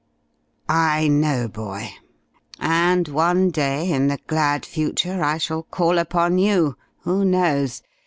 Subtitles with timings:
[0.67, 1.91] "I know, boy.
[2.59, 7.83] And one day in the glad future I shall call upon you who knows?